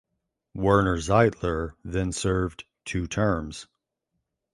[0.55, 3.67] Werner Zeitler then served two terms.